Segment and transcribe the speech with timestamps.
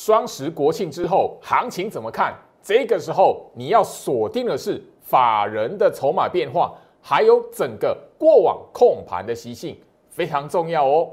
[0.00, 2.32] 双十国庆之后行情怎么看？
[2.62, 9.76] 这个时候你要锁定的是法人的筹码变化，还有整个过往控盘的习性，
[10.08, 11.10] 非常重要哦。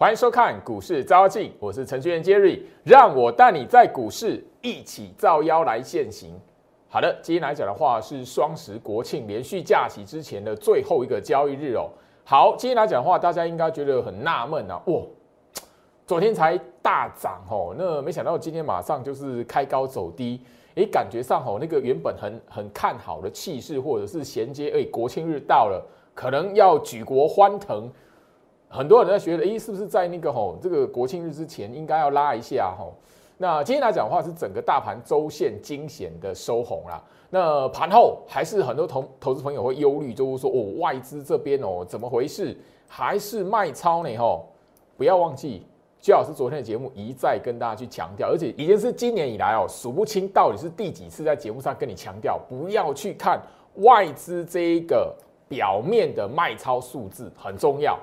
[0.00, 6.40] 欢迎收看股市招妖镜，我是程序员 Jerry，让我带你在股市一起造妖来现行。
[6.88, 11.90] 好的，今天来讲的话是双十国庆连续假期之前的最后一个交易日哦。
[12.22, 15.02] 好，今天来讲的话，大家应该觉得很纳闷啊，哇，
[16.06, 20.40] 昨天才大涨哦，那没想到今天马上就是开高走低，
[20.76, 27.90] 诶，感觉上哦，那个原本很很看好的气势，或者是衔接，诶，国庆日到了，可能要举国欢腾。
[28.68, 32.92] 很多人在觉得，诶，是不是在那个吼这个国庆日之前应该要拉一下吼？
[33.38, 37.02] 那今天来讲的话，是整个大盘周线惊险的收红啦。
[37.30, 42.56] 那盘后还是很多投投资朋友会忧虑，就是说哦，外资这边哦怎么回事？
[42.88, 44.16] 还是卖超呢？
[44.16, 44.46] 吼，
[44.96, 45.64] 不要忘记，
[46.00, 53.40] 居老师昨天的节目一再跟大家去强调，而且已经是今年以来哦数不清到底是第几次在节目上跟你强调，不要去看
[53.76, 55.14] 外资这一个
[55.48, 57.98] 表面的卖超数字，很重要。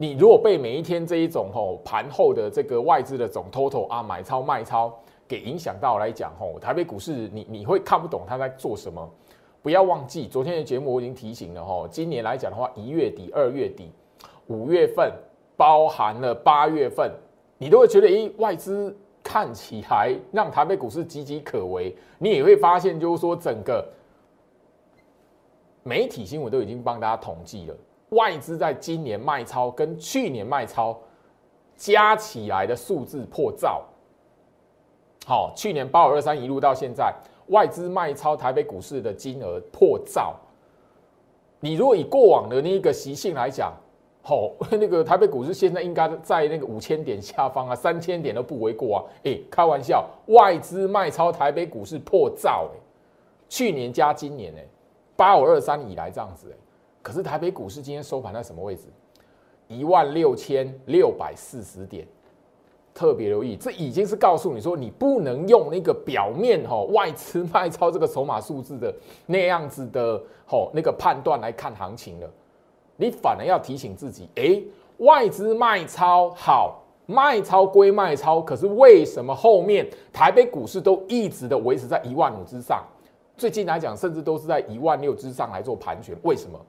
[0.00, 4.96] 你如果被每一天这一种吼盘后的这个外资的总 total 啊买超卖超
[5.26, 9.10] 给影响到来讲吼，台北股市你你会看不懂他在做什么。
[9.60, 13.90] 不要忘记昨天的节目我已经提醒了吼，今年来讲的话，一月底、二月底、
[14.46, 15.12] 五月份，
[15.56, 17.12] 包含了八月份，
[17.58, 21.94] 你都会觉得诶外资看起来让台北股市岌岌可危。
[22.18, 23.84] 你也会发现就是说整个
[25.82, 27.76] 媒体新闻都已经帮大家统计了。
[28.10, 30.98] 外资在今年卖超跟去年卖超
[31.76, 33.84] 加起来的数字破兆。
[35.26, 37.14] 好，去年八五二三一路到现在，
[37.48, 40.34] 外资卖超台北股市的金额破兆。
[41.60, 43.74] 你如果以过往的那个习性来讲，
[44.22, 48.98] 好， 那个台北股市现在应该在那个五千点下方啊，三千点都不为过啊。
[49.24, 52.78] 哎，开玩笑，外资卖超台北股市破兆，哎，
[53.48, 54.64] 去年加今年，哎，
[55.14, 56.56] 八五二三以来这样子，哎。
[57.08, 58.82] 可是台北股市今天收盘在什么位置？
[59.66, 62.06] 一万六千六百四十点，
[62.92, 72.30] 特别留意，这已经是告诉你说，你不能用那个表面哈外资卖超这个筹码数字的那样子的吼那个判断来看行情了。
[72.98, 74.62] 你反而要提醒自己，哎，
[74.98, 82.84] 外资卖超好，卖超归卖超，可是为什么后面台北股市都一直的维持在一万五之上？
[83.34, 86.60] 最近来讲，甚至都是在一万六之上来做盘旋，为什么？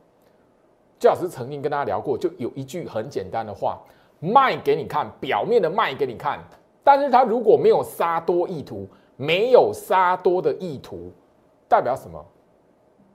[0.99, 3.79] 教老师曾经跟大家聊过，就有一句很简单的话，
[4.19, 6.37] 卖给你看，表面的卖给你看，
[6.83, 11.09] 但是他如果没有杀多意图，没有杀多的意图，
[11.69, 12.23] 代表什么？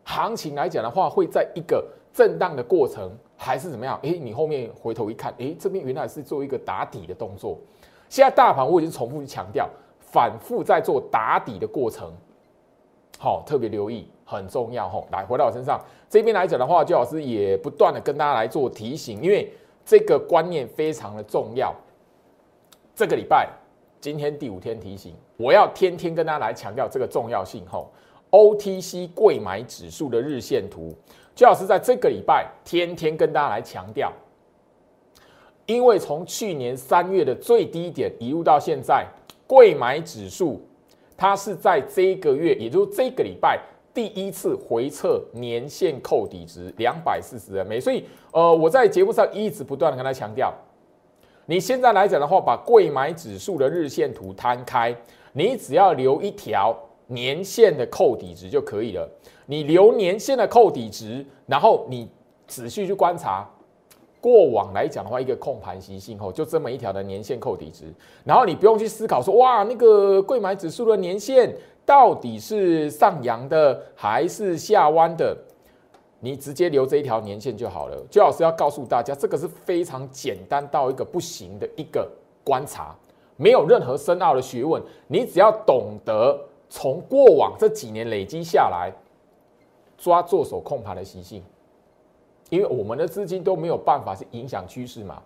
[0.04, 3.98] 行情来讲的话，会在一个震荡的过程，还是怎么样？
[4.02, 7.58] 诶，你后面回头一看，诶，这边原来是做一个打底的动作。
[8.08, 9.68] 现在大盘我已经重复去强调，
[9.98, 12.10] 反复在做打底的过程。
[13.24, 15.08] 好，特别留意，很重要吼。
[15.10, 19.50] 来，回到我身上这边来讲的话，周老师也不断的跟大家来做提醒，因为
[19.82, 21.74] 这个观念非常的重要。
[22.94, 23.48] 这个礼拜，
[23.98, 27.90] 今天第五天提醒，我要天天跟大家来强调这个重要性吼。
[28.30, 30.94] OTC 贵买指数的日线图，
[31.34, 34.12] 周老师在这个礼拜天天跟大家来强调，
[35.64, 39.06] 因为从去年三月的最低点一路到现在，
[39.46, 40.60] 贵买指数。
[41.16, 43.60] 它是在这个月，也就是这个礼拜
[43.92, 50.52] 第一次回测年线扣底值两百四十 MA，所以呃，我在节目上一直不断的跟他强调，
[51.46, 54.94] 你现在来讲的话，把贵买指数的日线图摊开，
[55.32, 56.76] 你只要留一条
[57.06, 59.08] 年线的扣底值就可以了。
[59.46, 62.10] 你留年线的扣底值，然后你
[62.46, 63.48] 仔细去观察。
[64.24, 67.92] 过往来讲的话，一个控盘习性后，就这么一条的年线扣底值，
[68.24, 71.54] 然后你不用去思考说，哇，那个贵买指数的年线
[71.84, 75.36] 到底是上扬的还是下弯的，
[76.20, 78.02] 你直接留这一条年线就好了。
[78.10, 82.10] 周老师要告诉大家，这个是非常简单到一个不行的一个
[82.42, 82.96] 观察，
[83.36, 86.34] 没有任何深奥的学问，你只要懂得
[86.70, 88.90] 从过往这几年累积下来，
[89.98, 91.42] 抓做手控盘的习性。
[92.54, 95.20] 因为我们的资金都没有办法去影响趋势嘛。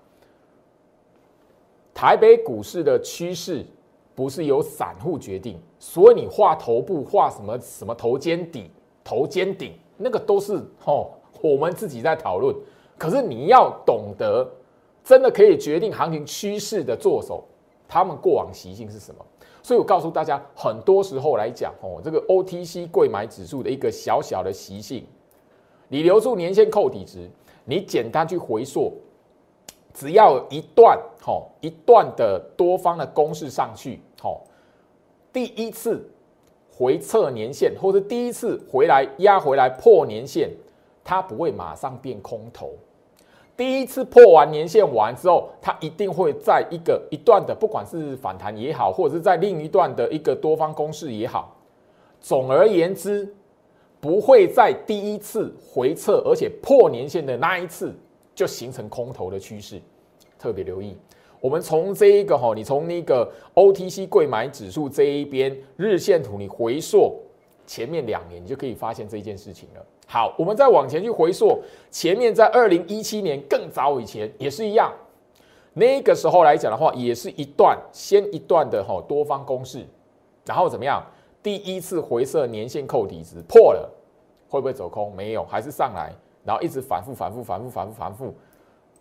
[1.92, 3.66] 台北股市的趋势
[4.14, 8.70] 不是由散户决定，所以你画头部画什么什么头肩底、
[9.04, 10.54] 头肩顶，那个都是
[10.86, 11.10] 哦
[11.42, 12.56] 我们自己在讨论。
[12.96, 14.48] 可是你要懂得，
[15.04, 17.44] 真的可以决定行情趋势的做手，
[17.86, 19.22] 他们过往习性是什么？
[19.62, 25.04] 所以我告诉大家，很多时候来讲哦，这个 OTC 贵买指数的一个小小的习性，
[25.88, 27.29] 你留住年限扣底值，
[27.64, 28.93] 你简单去回溯，
[29.94, 34.43] 只要一段吼一段的多方的公式上去，吼，
[35.32, 36.08] 第一次
[36.76, 40.50] 回测年限，或者第一次回来压回来破年限，
[41.02, 42.70] 它不会马上变空头。
[43.56, 51.56] 第一次破完年限完之后，它一定会在一个一段的，不管是反弹也好，或者是在另一段的一个多方攻势也好，
[52.20, 53.35] 总而言之，
[54.00, 57.95] 不会在第一次回撤而且破年线的那一次
[58.35, 59.81] 就形成空头的趋势。
[60.39, 60.97] 特别留意，
[61.41, 67.21] 我们从这一个哈，你从那个 OTC 贵买指数这一边日线图，你回溯
[67.67, 69.85] 前面两年，你就可以发现这一件事情了。
[70.06, 71.61] 好，我们再往前去回溯，
[71.91, 74.93] 前面在二零一七年更早以前也是一样，
[75.75, 79.85] 那个时候来讲的话，也是一段先一段的哈多方攻势，
[80.47, 81.05] 然后怎么样？
[81.43, 83.90] 第一次回撤年线扣底值破了，
[84.49, 85.14] 会不会走空？
[85.14, 86.12] 没有，还是上来，
[86.44, 88.35] 然后一直反复反复反复反复反复，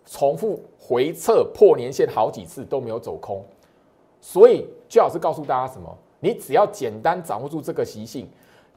[0.06, 3.44] 重复回撤破年线好几次都没有走空，
[4.20, 5.96] 所以最好是告诉大家什么？
[6.20, 8.28] 你只要简单掌握住这个习性，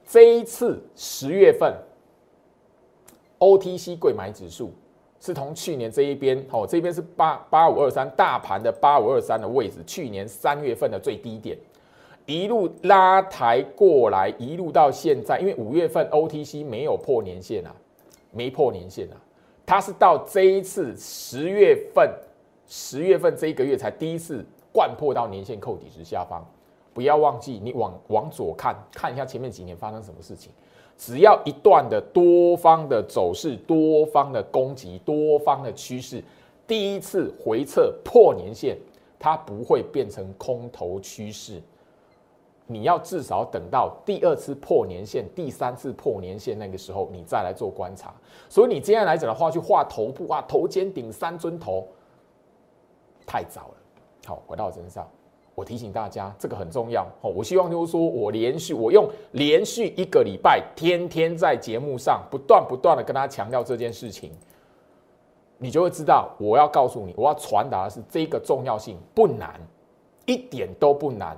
[0.06, 1.74] 这一次十月份。
[3.40, 4.72] OTC 贵买指数
[5.20, 11.58] 是从去年这一边，哦，这边是八八五二三大盘的八五二三的位置，去年三月份的最低点，
[12.32, 17.76] 一路拉抬过来，一路到现在，因为五月份 OTC 没有破年线啊，
[18.32, 19.18] 没破年线啊，
[19.66, 22.10] 它是到这一次十月份，
[22.68, 26.42] 十月份这一个月才第一次贯破到年线扣底值下方，
[26.94, 30.52] 不要忘记，你往往左看看一下前面几年发生什么事情。
[30.98, 36.24] 只要一段的多方的走势、多方的攻击、多方的趋势，
[36.68, 38.78] 第一次回撤破年线，
[39.18, 41.60] 它不会变成空头趋势。
[42.72, 48.14] 你要至少等到第二次破年线、第三次破年线那个时候，你再来做观察。
[48.48, 51.88] 所以你接下来讲的话，去画头部啊，头肩顶三尊头，
[53.26, 53.76] 太早了。
[54.26, 55.08] 好，回到我身上。
[55.54, 57.30] 我提醒大家，这个很重要哦。
[57.30, 64.32] 我希望就是说我连续我用连续一个礼拜，天天在节目上不断不断的跟大家强调这件事情，
[65.58, 69.60] 你就会知道我要告诉你，我要传达的是这个重要性不难，
[70.26, 71.38] 一点都不难，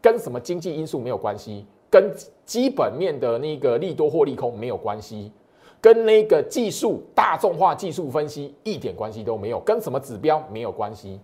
[0.00, 2.12] 跟什么经济因素没有关系，跟
[2.44, 5.32] 基本面的那个利多或利空没有关系，
[5.80, 11.20] 跟那个技术大众化技术分析一点关系都没有，跟什么指标没有关系。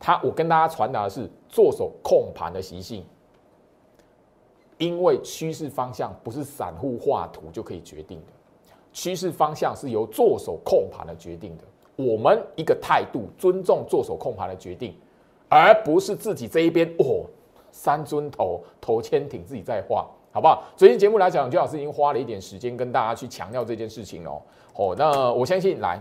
[0.00, 3.04] 他，我跟大家传达的是做手控盘的习性，
[4.78, 8.32] 因为趋势方向不是散户画图就可以决定的，
[8.92, 11.64] 趋势方向是由做手控盘的决定的。
[11.96, 14.94] 我们一个态度，尊重做手控盘的决定，
[15.48, 17.24] 而不是自己这一边哦，
[17.78, 20.64] 三尊头头牵挺自己在画，好不好？
[20.76, 24.42] 昨天节目来讲，邱老师已经花了一点时间跟大家去强调这件事情哦。
[24.74, 25.96] 哦，那我相信来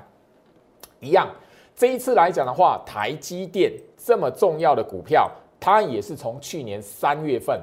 [1.00, 1.30] 一样。
[1.76, 5.30] 这一次来讲的话，台积电这么重要的股票，
[5.60, 7.62] 它也是从去年三月份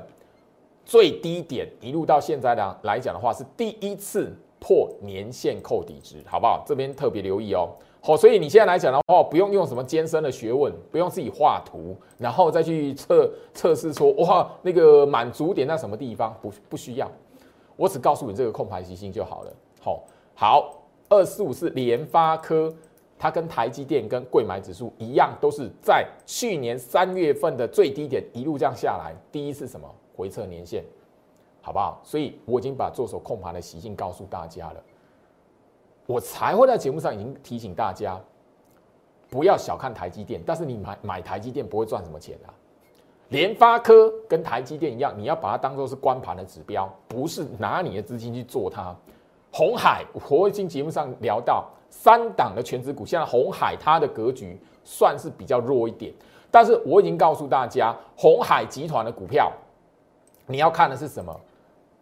[0.85, 6.63] 最低点一路到现在呢来讲的话，是第一次破年线扣底值，好不好？
[6.65, 7.69] 这边特别留意哦。
[8.07, 17.11] 好，所以你现在来讲的话，不用用什么艰深的学问，不用自己画图，然后再去测测试说哇那个满足点在什么地方，不不需要，
[17.77, 19.53] 我只告诉你这个控盘习性就好了。
[19.81, 22.71] 好，好，二四五是联发科。
[23.17, 30.85] 它跟台积电、跟贵买指数一样，都是在去年三月份的最低点一路这样下来，第一次什么回测年限，
[31.63, 32.03] 好不好？
[32.05, 34.83] 所以我已经把做手控盘的习性告诉大家了，
[36.07, 38.21] 我才会在节目上已经提醒大家，
[39.31, 42.53] 不要小看台积电，但是你买买台积电不会赚什么钱啊。
[43.29, 48.95] 联发科跟台积电一样，你要把它当做是光盘的指标，不是拿你的资金去做它。
[49.51, 51.69] 红海，我已经节目上聊到。
[51.97, 56.13] 三档的全指股，现在红海它的格局算是比较弱一点，
[56.51, 59.53] 但是我已经告诉大家，红海集团的股票，
[60.45, 61.41] 你要看的是什么？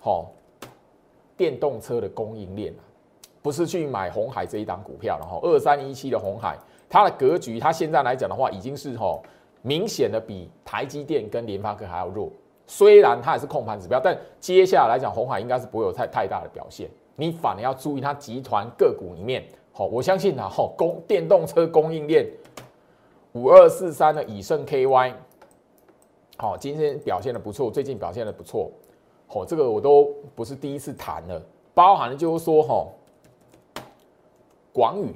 [0.00, 0.30] 好，
[1.36, 2.74] 电动车的供应链，
[3.42, 6.56] 不是去买红海这一档股票然后二三一七的红海，
[6.88, 9.22] 它的格局，它现在来讲的话，已经是吼
[9.60, 12.30] 明显的比台积电跟联发科还要弱。
[12.66, 16.88] 虽然它也是控盘指标，但接下来来讲，红海应该是不会有太太大的表现。
[17.16, 19.44] 你反而要注意它集团个股里面。
[19.74, 22.26] 好，我相信啊，好供电动车供应链
[23.32, 25.14] 五二四三的以盛 KY，
[26.36, 28.70] 好，今天表现的不错，最近表现的不错，
[29.26, 32.86] 好，这个我都不是第一次谈了，包含就是说哈，
[34.72, 35.14] 广宇，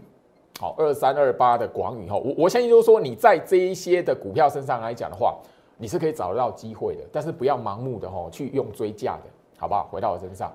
[0.60, 5.36] 好二三二八的广宇哈，我我相信就是说你在这一些的股票身上来讲的话，
[5.78, 9.24] 你是可以找得到机会的，但是不要盲目的哈去用追价的，
[9.58, 9.88] 好不好？
[9.90, 10.52] 回到我身上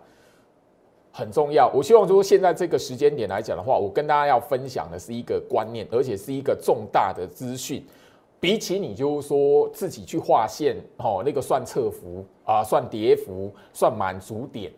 [1.11, 1.69] 很重要。
[1.73, 7.85] 我希望就是现在这个时间点来讲的话，我跟大家要分享的是一个观念，而且是一个重大的资讯。
[8.39, 14.71] 比起你就是说自己去划线，哦，那个算侧幅啊，算跌幅，算满足点，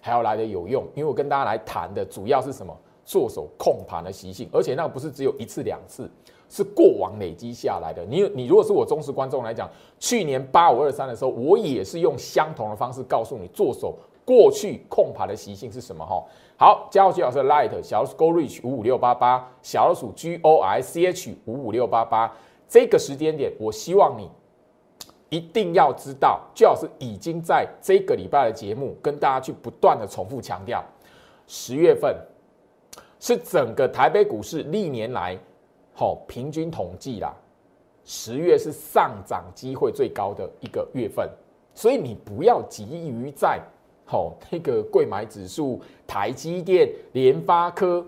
[0.00, 0.84] 还要来的有用。
[0.94, 2.74] 因为我跟大家来谈的主要是什么？
[3.10, 6.08] 做手控盘的习性，而且那个不是只有一次两次，
[6.48, 8.04] 是过往累积下来的。
[8.04, 16.24] 你你如果是我忠实观众来讲，去年八五二三的时候，我也是用相同的方式告诉你做手过去控盘的习性是什么哈。
[16.56, 22.32] 好，加入徐老师的 Light 小老鼠 Go Reach 五五六八八，小老鼠 G O I C H 五五六八八。
[22.68, 24.30] 这个时间点，我希望你
[25.30, 30.84] 一定要知道，最好是已经在这个礼拜的节目跟大家去不断的重复强调，
[31.48, 32.16] 十月份
[33.20, 35.38] 是整个台北股市历年来，
[35.92, 37.32] 好平均统计啦，
[38.02, 41.28] 十月是上涨机会最高的一个月份，
[41.74, 43.60] 所以你不要急于在
[44.06, 48.04] 好那个贵买指数、台积电、联发科。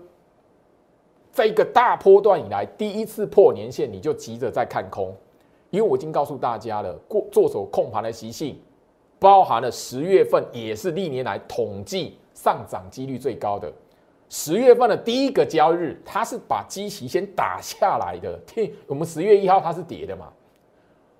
[1.31, 5.15] 在一个大波段以来，第一次破年线，你就急着在看空，
[5.69, 8.59] 因为我已经告诉大家了，过做手控盘的习性，
[9.19, 13.71] 包含了十月份也是历年来统计上涨几率最高的。
[14.29, 18.39] 十月份的第一个交易日，它是把基期先打下来的。
[18.87, 20.31] 我们十月一号它是跌的嘛，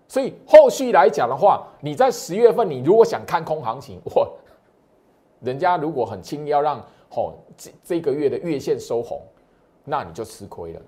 [0.07, 4.31] 所以后续来讲的话，你在十月份，你如果想看空行情，或
[5.41, 9.21] 人家如果很轻易要让吼这这个月的月线收红。
[9.85, 10.81] 那你就吃亏了。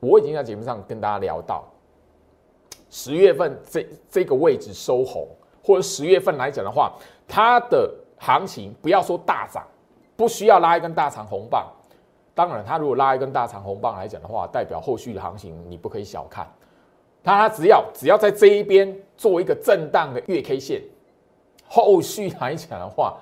[0.00, 1.64] 我已经在节目上跟大家聊到，
[2.90, 5.28] 十月份这这个位置收红，
[5.62, 6.92] 或者十月份来讲的话，
[7.28, 9.64] 它的行情不要说大涨，
[10.16, 11.66] 不需要拉一根大长红棒。
[12.34, 16.46] 当然，它如果拉一根大长红棒来讲的话，代表后续的行情你不可以小看。
[17.22, 20.82] 它只要只要在这一边做一个震荡的月 K 线，
[21.66, 23.18] 后续来讲的话，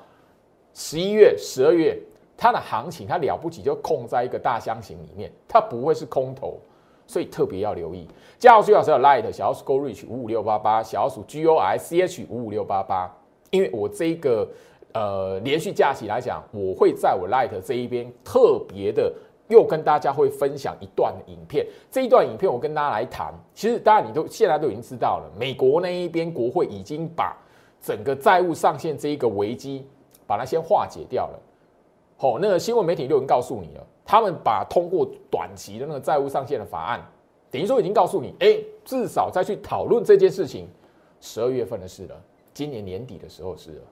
[0.72, 1.98] 十一月、十二月。
[2.36, 6.58] 它的行情，它了不起就控在一个大箱型里面，它不会是空头，
[7.06, 8.08] 所以特别要留意。
[8.40, 13.08] 加号最好是有 Light 小鼠 Go Reach 五五六八八，小鼠 G O I C H 五五六八八。
[13.50, 14.48] 因为我这个
[14.94, 19.12] 呃连续假期来讲，我会在我 Light 这一边特别的
[19.48, 21.66] 又跟大家会分享一段影片。
[21.90, 27.36] 这一段影片我跟大家来谈，其实大家你都现在都已经知道了，美国那一边国会已经把
[27.80, 29.86] 整个债务上限这一个危机，
[30.26, 31.38] 把它先化解掉了。
[32.18, 37.04] 哦，那个新闻媒体就已经告诉你了，他们把通过短期的那个债务上限的法案，
[37.50, 40.68] 等于说已经告诉你，哎，至少再去讨论这件事情，
[41.20, 42.14] 十二月份的事了，
[42.54, 43.82] 今年年底的时候是了。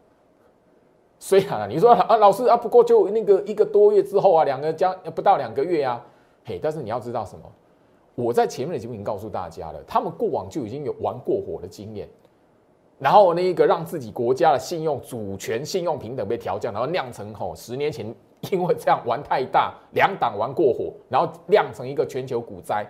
[1.24, 6.04] 虽然啊，你说啊，老师啊，不过就那个一个多月之后啊，两个将不到两个月啊，
[6.44, 7.44] 嘿，但是你要知道什么？
[8.16, 12.08] 我在前面的节目已经告诉大家了，他们过往就已经有玩过火的经验。
[12.98, 18.12] 然后那个让自己国家的信用主权、信用平等被调降，然后酿成吼十年前
[18.50, 22.84] 因为这样玩太大，两党玩过火，然后酿成一个全球股灾。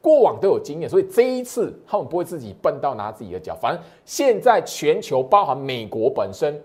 [0.00, 3.54] 过往都有经验，所以这一次他们不会自己笨到拿自己的脚。
[3.54, 6.60] 反正现在全球包含美国本身，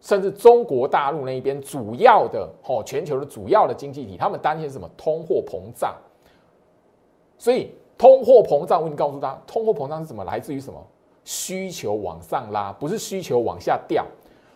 [0.00, 4.88] 甚至中国大陆那一边主要的哦全球的主要的经济体，他们担心什么？
[4.96, 5.94] 通货膨胀。
[7.38, 10.24] 所以通货膨胀，我已经告诉他，通货膨胀是什么？
[10.24, 10.78] 来自于什么？
[11.24, 14.06] 需求往上拉，不是需求往下掉。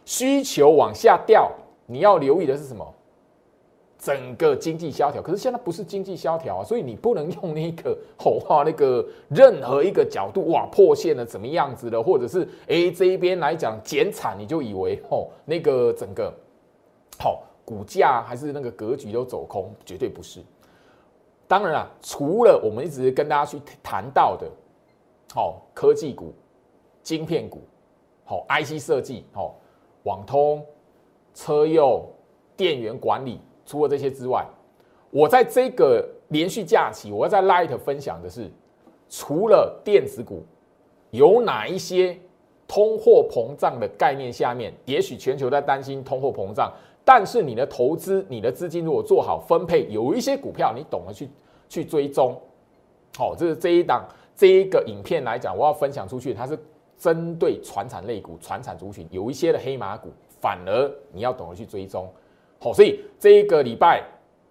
[0.07, 1.51] 需求往下掉，
[1.87, 2.95] 你要留意的是什么？
[4.05, 5.23] 整个经济萧条。
[5.23, 16.31] 可是现在不是经济萧条啊，所以你不能用那个吼话那个任何一个角度哇破线了怎么样子的，或者是哎这一边来讲减产，你就以为吼那个整个
[17.19, 20.41] 好股价还是那个格局都走空，绝对不是。
[21.49, 24.47] 当然了，除了我们一直跟大家去谈到的，
[25.35, 26.35] 好科技股。
[27.03, 27.61] 晶片股，
[28.25, 29.55] 好，IC 设计，好，
[30.05, 30.65] 网通、
[31.35, 32.03] 车用、
[32.57, 34.47] 电源管理，除了这些之外，
[35.11, 38.51] 我在这个连续假期，我要在 Light 分享的是，
[39.09, 40.43] 除了电子股，
[41.11, 42.19] 有哪一些
[42.67, 46.73] 通货膨胀的概念下面，也许全球在担心通货膨胀，
[47.05, 51.29] 但是你的投资、你的资金如果做好分配，有一些股票你懂得去
[51.69, 52.41] 去追踪，
[53.17, 54.05] 好，这是这一档
[54.37, 56.59] 这一个影片来讲，我要分享出去，它是。
[56.97, 62.09] 针对传产类股、传产族群，有一些的黑马股，反而你要懂得去追踪。
[62.65, 64.03] 好，所以这一个礼拜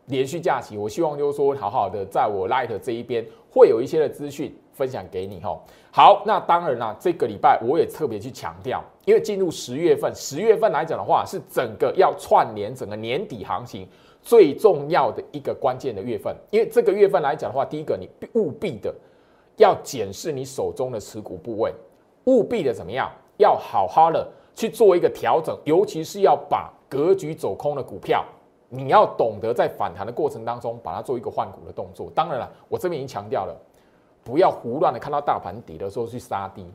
[0.05, 5.39] 连续假期，我希望就是说，好好的在我 Light 这一边会有一些的资讯分享给你。
[5.39, 5.59] 哈，
[5.91, 13.89] 好，那当然啦，这个礼拜我也特别去强调，因为进入十月份，十月份来讲的话，是整个要串联整个年底行情
[14.21, 16.35] 最重要的一个关键的月份。
[16.51, 18.93] 因为这个月份来讲的话，第一个你务必的。
[19.57, 21.71] 要检视你手中的持股部位，
[22.25, 23.11] 务必的怎么样？
[23.37, 28.23] 要好好的去做一个调整，尤其是要把格局走空的股票，
[28.69, 32.11] 你要懂得在反弹的过程当中，把它做一个换股的动作。
[32.13, 33.55] 当然了，我这边已经强调了，
[34.23, 36.65] 不要胡乱的看到大盘底的时候去杀低，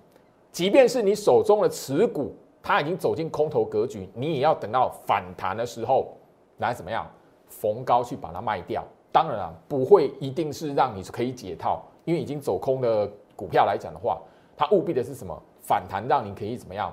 [0.51, 6.09] 即便是你手中的持股，它已经走进空头格局，你也要等到反弹的时候
[6.57, 7.07] 来怎么样
[7.49, 8.85] 逢高去把它卖掉。
[9.13, 14.21] 当然了，不会一定是让你可以解套，因为已经走空的股票来讲的话，
[14.57, 15.41] 它务必的是什么？
[15.61, 16.91] 反弹让你可以怎么样？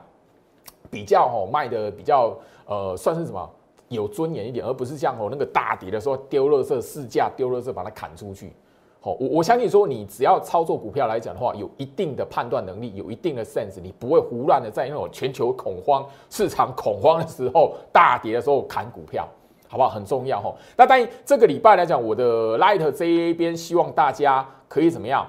[0.89, 3.49] 比较哦卖的比较呃算是什么
[3.89, 8.53] 有尊严一点，而不是像哦那个大跌的时候丢垃圾市价丢垃圾把它砍出去。
[8.99, 19.27] 好，我我相信说你只要操作股票来讲的话，有一定的判断能力，有一定的 sense，你不会胡乱的在那种全球恐慌、市场恐慌的时候大跌的时候砍股票，
[19.67, 19.89] 好不好？
[19.89, 20.51] 很重要哈。
[20.75, 25.23] 那当然这个礼拜来讲，我的 Light 这一边希望大家可以怎么样？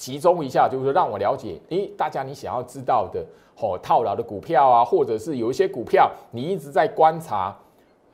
[0.00, 3.22] 集中一下，就是让我了解，诶，大家你想要知道的，
[3.60, 7.54] 哦，套牢的股票啊，或者是有一些股票你一直在观察，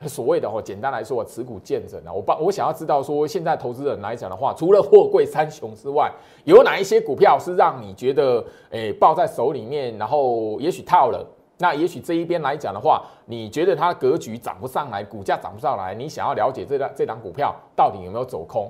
[0.01, 6.11] 所谓的哦，简单来说，持股见证啊，我帮我想要知道说，现在投资人来讲的话，除了货柜三雄之外，
[6.43, 11.25] 有哪一些股票是让你觉得，诶，抱在手里面，然后也许套了，
[11.57, 18.69] 那也许这一边来讲的话，你觉得它格局涨不上来，股价涨不上来，你想要了解这档这档股票到底有没有走空？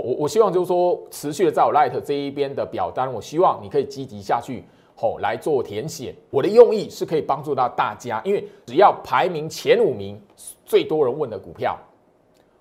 [0.00, 4.64] 我我希望就是说，持续的在我 Light 这一边的表单，我希望你可以积极下去，
[4.96, 6.14] 吼来做填写。
[6.30, 10.20] 我的用意是可以帮助到大家，因为只要排名前五名
[10.64, 11.78] 最多人问的股票，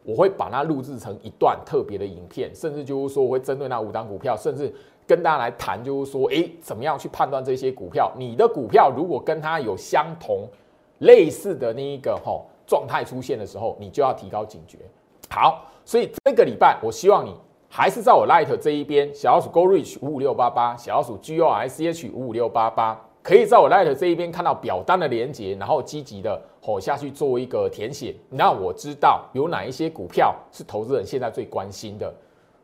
[0.03, 4.73] 我会把它录制成一段特别的影片，甚至就是说我会针对那五档股票，甚至
[5.07, 8.11] 跟大家来谈，就是说，诶，怎么样去判断这些股票？
[8.15, 10.47] 你的股票如果跟它有相同
[10.99, 14.77] 类似的那一个吼状态出现的时候，你就要提高警觉。
[15.29, 15.65] 好。
[15.85, 17.35] 所以这个礼拜，我希望你
[17.69, 32.13] 还是在我 Light 这一边，小老鼠 Go Reach 五五六八八，小老鼠 G O I C H 五五六八八，可以在我 Light 这一边看到表单的连接，然后积极的吼下去做一个填写，让我知道有哪一些股票是投资人现在最关心的。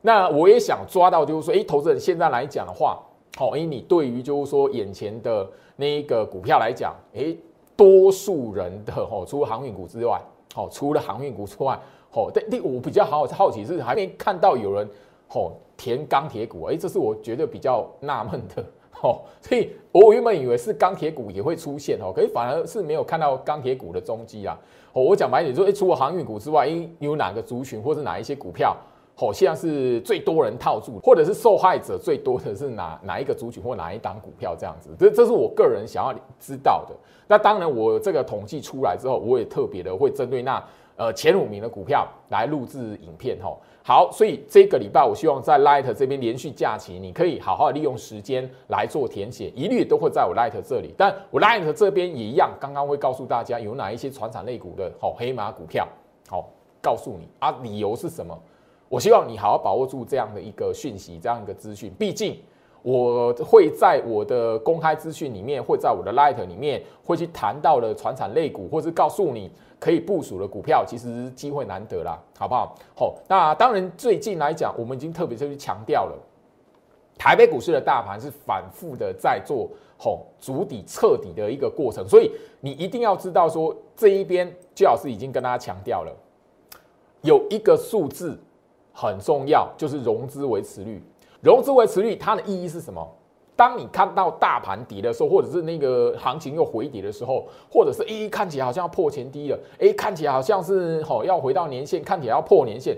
[0.01, 2.97] 那我也想抓到，就是说，诶，投资人现在来讲的话，
[3.37, 7.37] 好，诶，你对于就是说眼前的那一个股票来讲，诶，
[7.75, 10.21] 多数人的吼，除了航运股之外，
[10.53, 11.77] 好，除了航运股之外。
[12.11, 14.87] 哦，但第我比较好好奇是还没看到有人
[15.31, 18.63] 哦填钢铁股，哎，这是我觉得比较纳闷的
[19.01, 19.21] 哦。
[19.41, 24.59] 所以我原本以为是钢铁股也会出现哦，可是反而是没有看到钢铁股的踪迹啊。
[24.93, 28.75] 哦，我讲白点说，哎，除了航运股之外，哎，有哪个族群或是哪一些股票，
[29.19, 34.89] 哦，现在是最多人套住，或者是受害者最多的是哪哪一个族群或哪一档股票这样子？
[34.97, 36.95] 这这是我个人想要知道的。
[37.27, 40.61] 那当然，我这个统计出来之后，我也特别的会针对那。
[40.99, 55.87] 呃，前五名的股票来录制影片吼，好，所以这个礼拜我希望在 Light 这边连续假期，你可以好好利用时间来做填写，一律都会在我 Light 这里，但我 Light 这边也一样，刚刚会告诉大家有哪一些传产类股的好黑马股票，
[56.27, 56.49] 好，
[56.81, 58.37] 告诉你啊，理由是什么？
[58.89, 62.37] 我希望你好好把握住这样的一个讯息，这样一个资讯，毕竟
[62.81, 69.49] 我会在我的公开资讯里面，会在我的 Light 里面会去谈到的传产类股，或是告诉你。
[69.79, 72.75] 可以部署的股票，其实机会难得啦，好不好？
[72.95, 76.15] 好，那当然最近来讲，我们已经特别去强调了，
[77.17, 86.13] 台北股市的大盘是反复的在做吼足底彻底的一个过程，所以你一定要知道说这一边，最老师已经跟大家强调了，
[87.21, 88.37] 有一个数字
[88.93, 91.01] 很重要，就是融资维持率。
[91.41, 93.15] 融资维持率它的意义是什么？
[93.59, 102.97] 当你看到大盘底的时候，或者是那个行情又回跌的时候，或者是诶看起来好像要破前低了，诶看起来好像是吼要回到年线，看起来要破年线。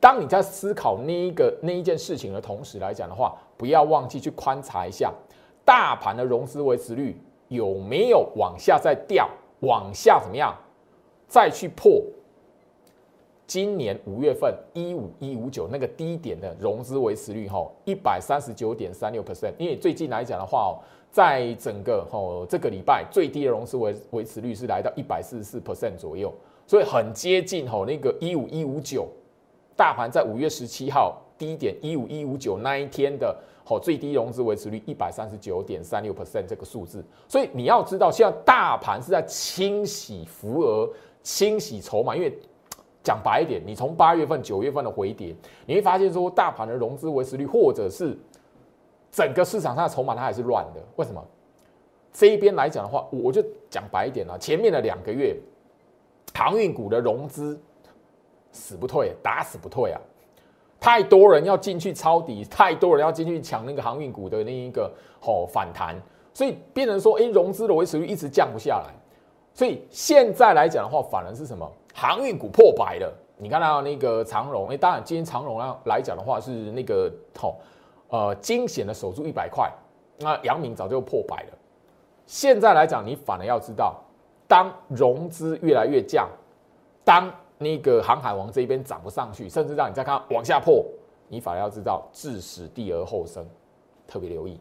[0.00, 5.14] 当你在思考那一个那一件事情的同时来讲的话，不要忘记去观察一下
[5.64, 10.52] 大盘的融资维持率有没有往下再掉，往下怎么样
[11.28, 12.02] 再去破。
[13.46, 20.82] 今年五月份一五一五九那个低点的融资维持率哈一百三十九点三六 percent，因为最近来讲的话哦，
[21.12, 26.34] 在整个哈这个礼拜最低的融资维维持率是来到一百四十四 percent 左右，
[26.66, 29.06] 所以很接近吼那个一五一五九，
[29.76, 33.32] 大盘在五月十七号低点一五一五九那一天的
[33.64, 40.90] 哈最低融资维持率一百三十九点三六 percent 这个数字，所以你要知道现在大盘是在清洗浮额、
[41.22, 42.36] 清洗筹码，因为。
[43.06, 45.32] 讲白一点，你从八月份、九月份的回跌，
[45.64, 48.18] 你会发现说，大盘的融资维持率，或者是
[49.12, 50.80] 整个市场上的筹码，它还是乱的。
[50.96, 51.24] 为什么？
[52.12, 53.40] 这一边来讲的话，我就
[53.70, 54.36] 讲白一点了。
[54.40, 55.36] 前面的两个月，
[56.34, 57.56] 航运股的融资
[58.50, 60.00] 死不退，打死不退啊！
[60.80, 65.94] 太多人要进去抄底，太多人要进去抢那个航运股的那一个吼反弹，
[66.34, 68.92] 所以变成说，哎，融资的维持率一直降不下来。
[69.54, 71.70] 所以现在来讲的话，反而是什么？
[71.96, 73.10] 航运股破百了。
[73.38, 77.56] 你看到那个长荣，哎，当然今天长荣啊来讲的话是那个吼，
[78.08, 79.72] 呃，惊险的守住一百块。
[80.18, 81.58] 那阳明早就破百了。
[82.26, 83.96] 现在来讲，你反而要知道，
[84.46, 86.28] 当融资越来越降，
[87.02, 90.84] 当那个航海王这边涨不上去，甚至让你再看往下破，
[91.28, 93.46] 你反而要知道，置死地而后生，
[94.06, 94.60] 特别留意。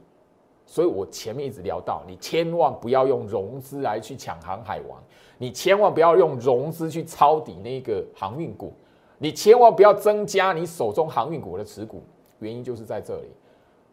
[0.65, 5.01] 所以我前面一直聊到，你千万不要用融资来去抢航海王，
[5.37, 8.73] 你千万不要用融资去抄底那个航运股，
[9.17, 12.01] 你千万不要增加你手中航运股的持股，
[12.39, 13.29] 原因就是在这里。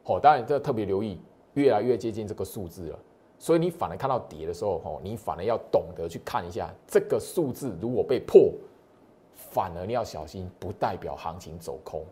[0.02, 1.20] 好，当然这特别留意，
[1.54, 2.98] 越来越接近这个数字了。
[3.38, 8.52] 所以你反而看到跌的时候，吼，你反而要懂得去看一下这个数字，如果被破。
[9.34, 12.02] 反而你要小心，不代表行情走空，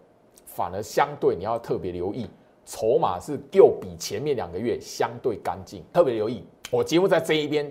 [0.45, 2.29] 反而相对你要特别留意，
[2.65, 6.45] 筹码是又比前面两个月相对干净，特别留意。
[6.71, 7.71] 我节目在这一边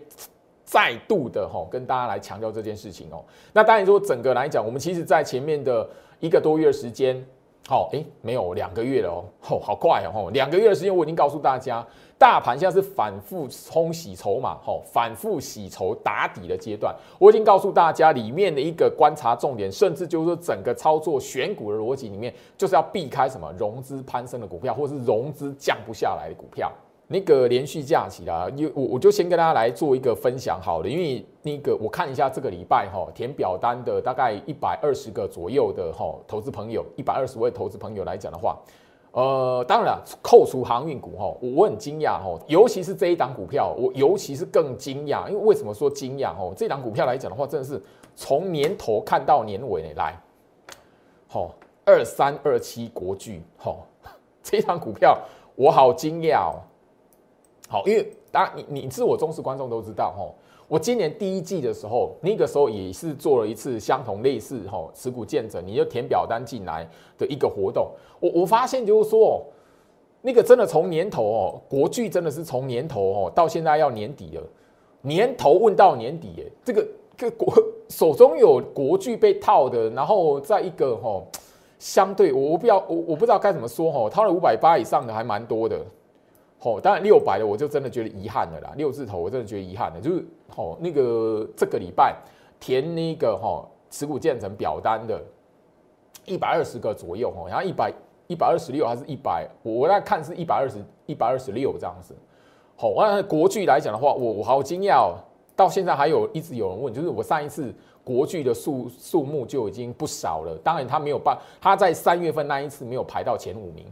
[0.64, 3.24] 再度的哈跟大家来强调这件事情哦。
[3.54, 7.26] 那当然说整个来讲，我们其实在前面的一个多月时间。
[7.70, 11.86] 好，哎，没有两个月了哦，吼，好快哦，两个月的时间我已经告诉大家，
[12.18, 16.96] 大盘现在是反复冲洗筹码，吼，反复洗筹打底的阶段。
[17.20, 26.72] 我已经告诉大家里面的一个观察重点，甚至就是说整个操作选股的逻辑里面，就是要避开什么融资攀升的股票，或是融资降不下来的股票。
[27.12, 38.56] 那个连续假期啦，因我我就先跟大家来做一个分享好了，因为那个我看一下这个礼拜哈填表单的大概一百二十个左右的哈投资朋友，一百二十位投资朋友来讲的话，
[39.12, 46.54] 呃，当然了，扣除航运股哈，我很惊讶哈，尤其是这一档股票，我尤其是更惊讶，因为为什么说惊讶哦？
[46.56, 47.82] 这档股票来讲的话，真的是
[48.16, 50.16] 从年头看到年尾呢来，
[51.28, 53.88] 好二三二七国巨，好
[54.44, 55.18] 这档股票
[55.56, 56.62] 我好惊讶哦。
[57.72, 60.26] 好，因为当然你你是我忠实观众都知道哈，
[60.68, 67.92] 我今年第一季的时候，那个时候也是做了一次相同类似哈持股见证，你就填表单进来的一个活动。
[68.20, 69.46] 我我发现就是说，
[70.24, 74.44] 那个真的从年头哦，国巨真的是从年头哦到现在要年底了，
[75.04, 77.54] 年头问到年底，哎，这个个国
[77.88, 81.22] 手中有国巨被套的，然后在一个哈
[81.78, 85.80] 相对我我不要我我不知道该怎么说哈，套了五百八以上的还蛮多的。
[86.62, 90.26] 哦，当然六百的我就真的觉得遗憾了啦，六字头我真的觉得遗憾的，就是
[90.58, 92.18] 哦那个这个礼拜
[92.60, 95.22] 填那个哈持股建成表单的，
[96.26, 97.94] 一百二十个左右哈，然后一百
[98.28, 102.14] 一百二十六还是一百，我在看是一百二十一百二十六这样子。
[102.76, 105.16] 好，那国剧来讲的话，我我好惊讶哦，
[105.56, 113.86] 到现在还有一直有人问，就是我上一次国剧的数数目就已经不少了，当然他没有办，他在三月份那一次没有排到前五名。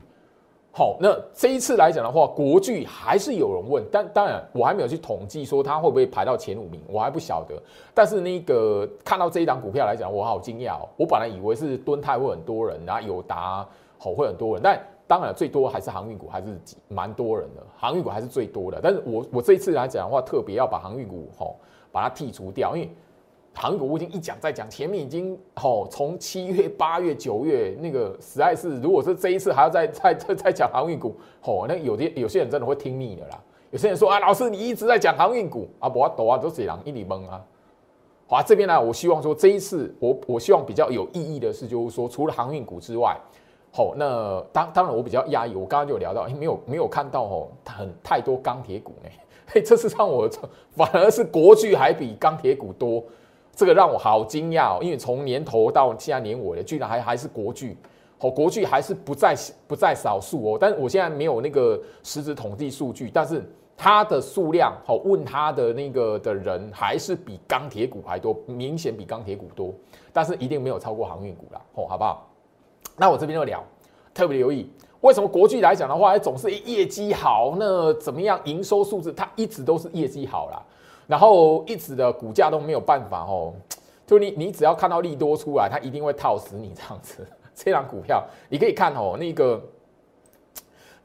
[0.77, 7.59] 好，那这一次来讲的话，国巨还是有人问，但当然我还没有去统计说它会不会排到前五名，我还不晓得。
[7.95, 10.87] 但是那个看到这一档股票来讲，我好惊讶哦！
[10.95, 16.55] 我本来以为是敦泰会很多人，然后友达好会很多人，但当然最多还是航运股，还是
[16.89, 18.79] 蛮多人的，航运股还是最多的。
[18.79, 21.55] 但是我我这一次来讲的话，特别要把航运股吼
[21.91, 22.91] 把它剔除掉，因为。
[23.59, 33.39] 航股我已经一讲再讲，前面已经吼从七月、八月、九月那个实在是，如果是这一次还要再 再再再讲航运股，吼，那有些有些人真的会听腻的啦。
[33.71, 37.43] 有些人说啊，老师你一直在讲航运股啊，不啊抖啊都是人一里懵啊。
[38.27, 43.17] 好，这边呢，我希望说这一次我我希望比较有意义的是，就是说除了航运股之外，
[43.71, 49.09] 好，那当当然我比较压抑，我刚刚就聊到，哎，没有没有看到吼很太多钢铁股呢，
[49.51, 50.29] 嘿，这是让我
[50.75, 53.03] 反而是国巨还比钢铁股多。
[53.57, 57.75] 这个让我好惊讶哦，因为从年头到现在年尾的，居然还还是国剧，
[58.19, 60.57] 哦，国剧还是不在不在少数哦。
[60.61, 63.43] 但是我现在没有那个实质统计数据，但是
[63.75, 69.73] 它的数量，哦，问它的那个的人还是比钢铁股还多，明显比钢铁股多，
[70.13, 72.29] 但是一定没有超过航运股啦，哦，好不好？
[72.95, 73.63] 那我这边就聊，
[74.13, 74.69] 特别留意，
[75.01, 78.39] 为什么国剧来讲的话，总是业绩好，那怎么样？
[78.43, 80.61] 营收数字它一直都是业绩好啦。
[81.07, 83.53] 然后一直的股价都没有办法哦，
[84.05, 87.25] 就你你只要看到利多出来，它一定会套死你这样子。
[87.55, 89.59] 这档股票你可以看哦，那个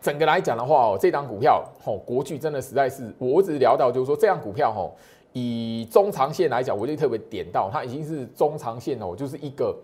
[0.01, 4.91] 整个来讲的话哦，这档股票哦，国巨真的实在是，我只是聊到就是说，这样股票哦，
[5.33, 9.75] 以中长线来讲，我就特别点到，它已经是中长线哦，就是一个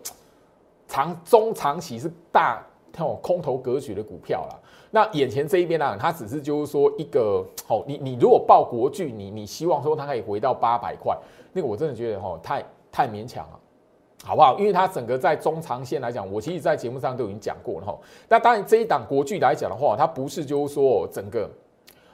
[0.87, 4.59] 长中长期是大那种空头格局的股票了。
[4.91, 11.17] 那眼前这一边呢，它只是就是说一个，好，你你如果报国剧，你你希望说它可以回到八百块，
[11.53, 13.59] 那个我真的觉得哈，太太勉强了，
[14.23, 14.57] 好不好？
[14.57, 17.97] 因为它整个在中长线来讲，我其实在节目上都已经讲过了哈。
[18.27, 21.49] 那当然这一档国巨来讲的话，它不是就是说整个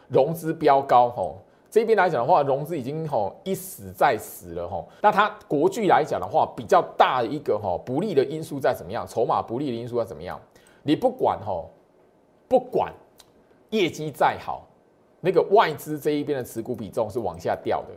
[0.09, 1.33] 融资飙高哈。
[1.71, 4.87] 这边来讲的话，融资已经吼一死再死了吼。
[5.01, 9.05] 那它国巨来讲的话，比较大的一个吼不利的因素在怎么样？
[9.05, 10.39] 筹码不利的因素在怎么样？
[10.83, 11.69] 你不管吼，
[12.47, 12.93] 不管
[13.69, 14.67] 业绩再好，
[15.21, 17.89] 那个外资这一边的持股比重是往下掉的。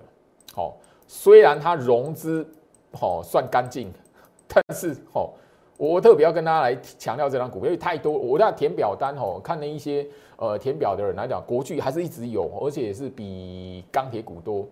[0.55, 2.47] 好，虽然它融资
[2.93, 3.93] 好算干净，
[4.49, 5.35] 但是吼。
[5.81, 14.67] 我特别要跟大家来强调这张股票，因为太多，我在填表单吼，看了一些呃填表的人来讲，国巨还是一直有，而且是比钢铁股多。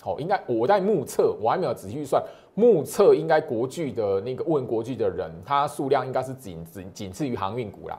[0.00, 2.22] 好，应该我在目测，我还没有仔细算，
[2.54, 7.98] 目测应该国巨的那个问国巨的人，他数量应该是仅仅仅次于航运股啦。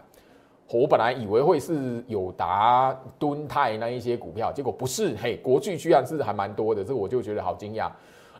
[0.71, 7.89] 我本来以为会是友达、敦泰那一些股票，结果不是，嘿，国巨居然是还蛮多的，这我就觉得好惊讶。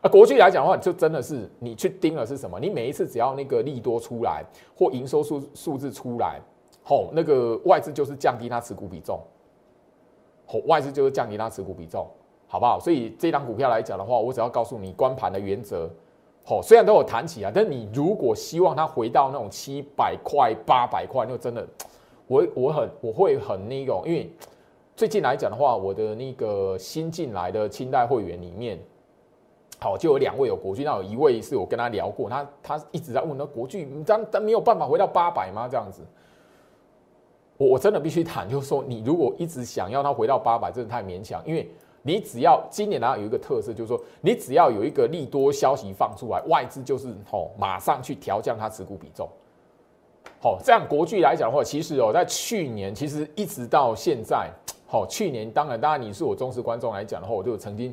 [0.01, 2.59] 啊国际来讲的话，就真的是你去盯了是什么？
[2.59, 4.43] 你每一次只要那个利多出来
[4.77, 6.39] 或营收数数字出来，
[6.83, 9.19] 吼，那个外资就是降低它持股比重，
[10.45, 12.07] 吼，外资就是降低它持股比重，
[12.47, 12.79] 好不好？
[12.79, 15.89] 所以这张股票来讲的话，我只要告诉你关盘的原则，
[16.43, 21.67] 吼，虽然都有谈起啊，但你如果希望它回到那种七百块、八百块，那真的，
[22.27, 24.29] 我我很我会很那种，因为
[24.95, 28.79] 最近来讲的话，我的那个新进来的清代会员里面。
[29.77, 35.67] 好，就有两位有国巨，那有一位是我跟他聊过，他他一直在问，那国巨，咱咱没有办法回到八百吗？
[35.69, 36.01] 这样子，
[37.57, 41.69] 我我真的必须谈，就是说，你如果一直想要他回到八百，真的太勉强，因为
[42.01, 49.27] 你只要今年呢有一个特色，就是说，你只要有一个利多消息放出来，外资就是吼马上去调降它持股比重。
[50.45, 54.47] 好，这样国巨来讲的话，其实哦，在去年其实一直到现在，
[54.85, 57.91] 好，去年当然当然你是我忠实观众来讲的话，我就曾经。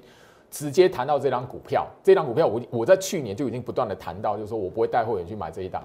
[0.51, 5.83] 直接谈到这张股票，这张股票我我在去年就已经不断的谈到，就是说我不会带会员去买这一档，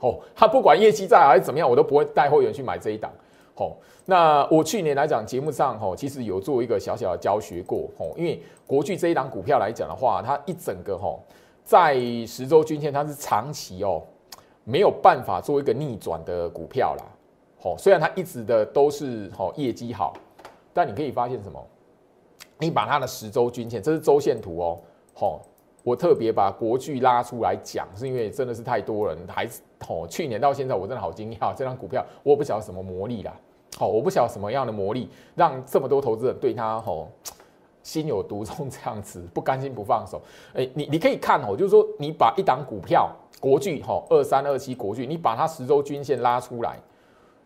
[0.00, 3.12] 哦，他不管业绩再好还是怎么样，我都不会带会员去买这一档，
[3.54, 3.70] 哦，
[4.04, 11.20] 那我去年来讲节目上，哦，其实有做一个小小的教学过，哦，因为国巨这一档股票来讲的话，它一整个，哦，
[11.62, 11.94] 在
[12.26, 14.02] 十周均线它是长期哦
[14.64, 17.04] 没有办法做一个逆转的股票啦，
[17.62, 20.14] 哦，虽然它一直的都是哦业绩好，
[20.72, 21.62] 但你可以发现什么？
[22.58, 24.78] 你把它的十周均线，这是周线图哦，
[25.14, 25.40] 好，
[25.82, 33.34] 我特别把国巨拉出来讲，是因为真的是太多人，还是哦，去年到现在我真的好惊讶，这张股票我不晓得什么魔力啦，
[33.76, 37.08] 好，我不晓得什么样的魔力让这么多投资人对它吼
[37.82, 40.22] 心有独钟这样子，不甘心不放手。
[40.54, 46.78] 哎，你你可以看哦，就是说你把一档股票国巨吼二三二七国巨，你把它十周均线拉出来，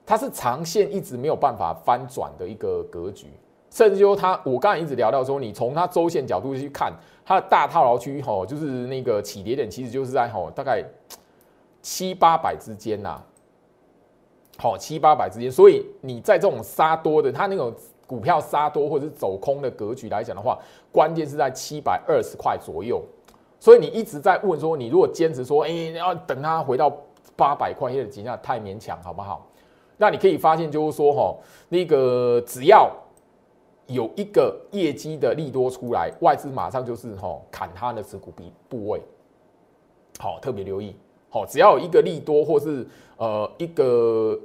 [0.06, 3.26] 它是长线一直没有办法翻转的一个格局。
[3.68, 6.92] 甚至说它，我刚才一直聊到说，你从它周线角度去看，
[7.26, 10.84] 它的大套牢区吼，就是那个起跌点，其实就是在吼大概
[11.82, 13.20] 七八百之间呐，
[14.56, 15.50] 好七八百之间。
[15.50, 17.74] 所以你在这种杀多的，它那种
[18.06, 20.56] 股票杀多或者是走空的格局来讲的话，
[20.92, 23.02] 关键是在七百二十块左右。
[23.60, 26.92] 所以你一直在问说，你如果坚持说，哎，要等它回到
[27.36, 29.46] 八百块，有点急，那太勉强，好不好？
[29.96, 31.36] 那你可以发现就是说，哈，
[31.68, 32.88] 那个只要
[33.88, 39.02] 有一个业绩的利多出来，外资马上就是吼砍它的持股比部位，
[40.20, 40.94] 好特别留意，
[41.28, 44.38] 好只要有一个利多或是呃一个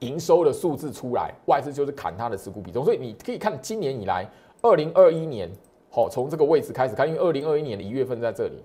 [0.00, 2.84] 营收的数字出来，外资就是砍它的持股比重。
[2.84, 5.50] 所以你可以看今年以来，二零二一年，
[5.90, 8.62] 好从这个位置开始看，因为二零二一年的一月份在这里。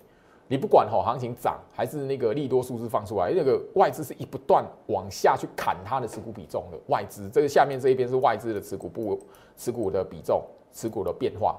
[0.50, 9.18] 你不管哈，行情涨还是那个利多数字放出来，那个外资是一不断往下去砍它的持股比重的外资，这个下面这一边是外资的持股部
[9.56, 11.58] 持股的比重持股的变化。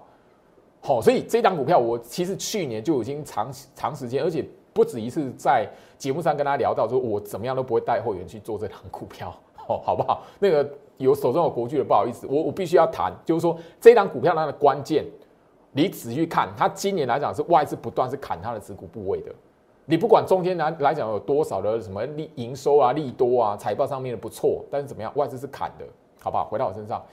[0.80, 10.22] 好，所以这档股票我其实去年就已经长长时间，而且不止一次在节目上跟大家聊到，说我怎么样都不会带会员去做这档股票，好，好不好？
[10.38, 15.02] 那个有手中有国巨的不好意思，我我必须要谈，就是说这档股票它的关键。
[15.76, 19.32] 你仔细看，它今年来讲是外资不断是砍它的持股部位的。
[19.86, 25.84] 你不管中间来来讲有多少的什么利营收啊、利多啊、财报上面的不错，但是怎么样，外资是砍的，
[26.20, 26.44] 好不好？
[26.44, 27.04] 回到我身上，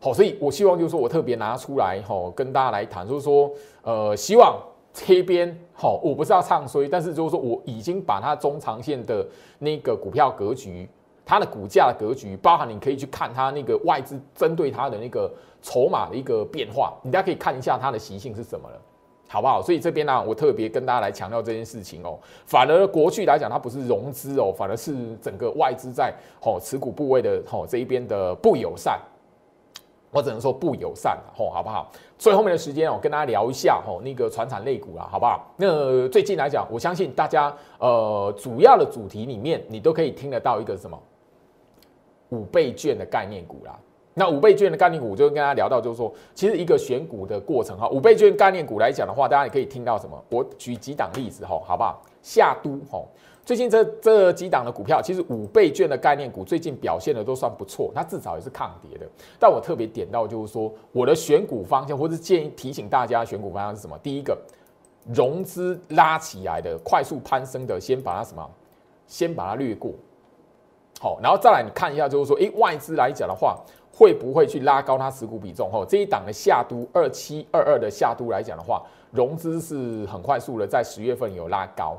[0.00, 3.48] 好，所以我希望就是说我特别拿出来吼，跟大家来谈，就是说，
[3.82, 4.58] 呃，希望
[4.92, 9.24] 这边好，我不是要唱衰，但是就是说我已经把它中长线的
[9.60, 10.88] 那个股票格局。
[11.30, 15.30] 它的股价的格局，包含你可以去看它那个外资针对它的那个
[15.62, 18.76] 筹码的一个变化，你大家可以看一下它的习性是什么了，
[19.28, 19.62] 好不好？
[19.62, 22.18] 所以这边呢，我特别跟大家来强调这件事情哦。
[22.46, 26.12] 反而国去来讲，它不是融资哦，反而是整个外资在
[26.42, 29.00] 哦持股部位的哦这一边的不友善。
[30.10, 31.92] 我只能说不友善吼，好不好？
[32.18, 35.46] 最后面的时间，我跟大家聊一下吼，那个船产类股啦，好不好？
[35.56, 41.00] 那最近来讲，我相信大家呃主要的主题里面，你都可以听得到一个什么
[42.30, 43.78] 五倍券的概念股啦。
[44.12, 50.22] 那五倍券的概念股，就跟大家聊到，就是说，其实一个选股的过程哈，五倍券概念股来讲的话，大家也可以听到什么？
[50.30, 52.02] 我举几档例子哈，好不好？
[52.20, 53.08] 夏都吼。
[53.44, 59.06] 最近这这几档的股票，其实五倍券的概念股最近表现的都算不错，它至少也是抗跌的。
[59.38, 63.96] 但我特别点到就是说，我的选股方向，或是建议提醒大家选股方向是什么？
[64.02, 64.36] 第一个，
[65.14, 68.50] 融资拉起来的、快速攀升的，先把它什么？
[69.06, 69.92] 先把它略过。
[71.02, 73.58] 好，然后再来你看一下，就是说，诶，外资来讲的话，
[73.90, 75.70] 会不会去拉高它持股比重？
[75.72, 81.96] 吼，这一档的下都二七二二的下都来讲的话，融资是很快速的，在十月份有拉高。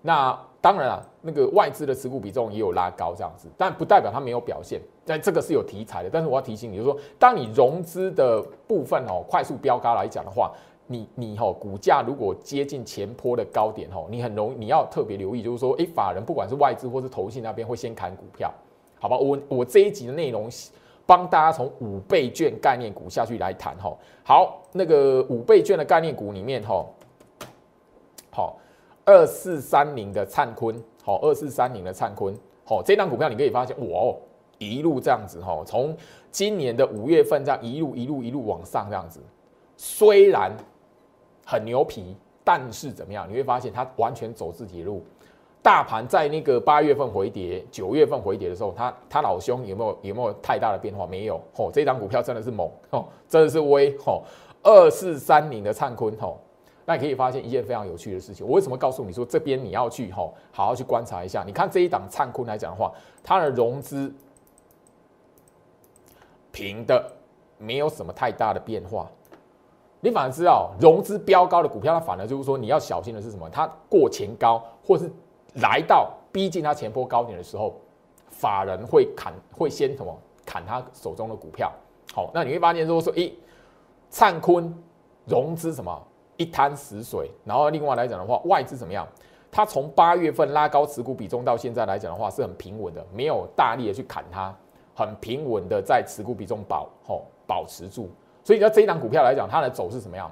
[0.00, 4.80] 那当然了，那个外资的持股比重也有拉高这样子，但不代表它没有表现。
[5.04, 10.52] 但这个是有题材的，但是我要提醒你，就是说，当你融资的部分哦快速飙高来讲的话，
[10.86, 18.52] 你你吼股价如果接近前坡的高点吼，你很容易你要特别留意，就是说，诶，法人不管是外资或是投信那边会先砍股票，
[19.00, 19.16] 好吧？
[19.16, 20.48] 我我这一集的内容
[21.04, 23.98] 帮大家从五倍券概念股下去来谈吼。
[24.24, 26.88] 好，那个五倍券的概念股里面吼，
[28.30, 28.58] 好。
[29.08, 34.16] 二四三零的灿坤，好，二四三零的灿坤，好，这张股票你可以发现，哇哦，
[34.58, 35.96] 一路这样子，吼，从
[36.32, 39.20] 今年的五月份这样一路一路一路往上这样子，
[39.76, 40.50] 虽然
[41.46, 43.26] 很牛皮，但是怎么样？
[43.26, 45.02] 你会发现它完全走自己的路。
[45.62, 51.06] 大盘在那个八月份回跌，九月份回跌的时候，它它老兄有没有有没有太大的变化？
[51.06, 54.24] 没有，吼，这张股票真的是猛，吼，真的是威，吼，
[54.62, 56.40] 二四三零的灿坤，吼。
[56.84, 58.46] 那你可以发现一件非常有趣的事情。
[58.46, 61.42] 我为什么告诉你说这边你要去吼，好好去观察一下？
[61.44, 62.92] 你看这一档灿坤来讲的话，
[63.24, 64.14] 它的融资
[66.52, 67.10] 平的，
[67.58, 69.10] 没有什么太大的变化。
[70.00, 73.48] 你反而知道，融资飙高的股票，它反而就是说你要小心的是什么？
[73.50, 75.10] 它过前高，或是
[75.54, 77.74] 来到逼近它前波高点的时候，
[78.28, 81.72] 法人会砍，会先什么砍他手中的股票。
[82.14, 83.34] 好，那你会发现说说，诶，
[84.10, 84.72] 灿坤
[85.24, 86.02] 融资什么？
[86.36, 89.08] 一滩死水，然后另外来讲的话，外资怎么样？
[89.50, 94.54] 它从八月份拉高持股比重到现在来讲的话，是很平稳的，没有大力的去砍它，
[94.94, 98.10] 很平稳的在持股比重保吼保持住。
[98.46, 100.30] 所以，在这一档股票来讲，它的走是什么样？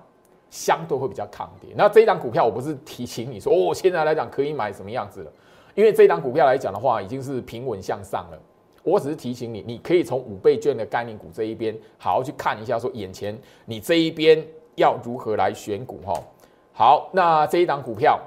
[0.51, 1.71] 相对会比较抗跌。
[1.75, 5.33] 那这一档股票，我不是提醒你说哦， 现在来讲可以买什么样子了？
[5.75, 8.39] 因为这一档股票来讲的话，已经是平稳向上了。
[8.85, 14.47] 我只是提醒你，你可以从五倍券的概念股这一边好好去看一下，说眼前你这一边。
[14.77, 16.21] 要如何来选股哈？
[16.73, 18.21] 好，那这一档股票，